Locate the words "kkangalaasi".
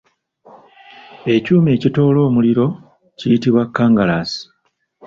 3.65-4.41